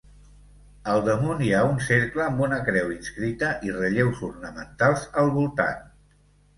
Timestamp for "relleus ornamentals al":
3.79-5.35